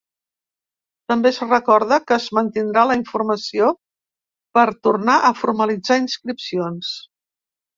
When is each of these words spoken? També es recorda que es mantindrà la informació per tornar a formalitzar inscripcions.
També 1.11 1.29
es 1.31 1.37
recorda 1.43 1.99
que 2.11 2.15
es 2.17 2.25
mantindrà 2.39 2.85
la 2.93 2.97
informació 3.01 3.69
per 4.59 4.67
tornar 4.89 5.19
a 5.29 5.33
formalitzar 5.43 6.01
inscripcions. 6.07 6.95